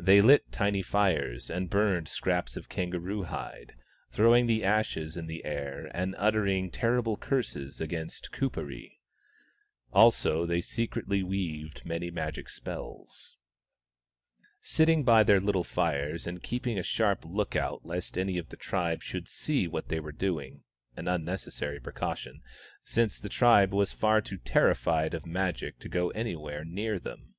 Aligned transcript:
They 0.00 0.22
lit 0.22 0.50
tiny 0.50 0.80
fires 0.80 1.50
and 1.50 1.68
burned 1.68 2.08
scraps 2.08 2.56
of 2.56 2.70
kangaroo 2.70 3.24
hide, 3.24 3.74
throwing 4.10 4.46
the 4.46 4.64
ashes 4.64 5.18
in 5.18 5.26
the 5.26 5.44
air 5.44 5.90
and 5.92 6.14
uttering 6.16 6.70
terrible 6.70 7.18
curses 7.18 7.78
against 7.78 8.32
Kuperee. 8.32 9.00
Also 9.92 10.46
they 10.46 10.62
secretly 10.62 11.22
weaved 11.22 11.84
many 11.84 12.10
magic 12.10 12.48
spells. 12.48 13.36
20 14.62 14.62
THE 14.62 14.62
STONE 14.62 14.62
AXE 14.62 14.70
OF 14.70 14.72
BURKAMUKK 14.72 14.72
sitting 14.88 15.04
by 15.04 15.22
their 15.22 15.40
little 15.42 15.62
fires 15.64 16.26
and 16.26 16.42
keeping 16.42 16.78
a 16.78 16.82
sharp 16.82 17.26
look 17.26 17.54
out 17.54 17.84
lest 17.84 18.16
any 18.16 18.38
of 18.38 18.48
the 18.48 18.56
tribe 18.56 19.02
should 19.02 19.28
see 19.28 19.68
what 19.68 19.88
they 19.90 20.00
were 20.00 20.10
doing— 20.10 20.62
an 20.96 21.06
unnecessary 21.06 21.80
precaution, 21.80 22.40
since 22.82 23.20
the 23.20 23.28
tribe 23.28 23.74
was 23.74 23.92
far 23.92 24.22
too 24.22 24.38
terrified 24.38 25.12
of 25.12 25.26
Magic 25.26 25.78
to 25.80 25.90
go 25.90 26.08
anywhere 26.12 26.64
near 26.64 26.98
them. 26.98 27.34